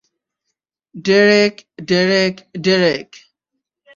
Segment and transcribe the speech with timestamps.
[0.95, 1.55] Derek,
[1.87, 2.35] Derek,
[2.61, 3.09] Derek.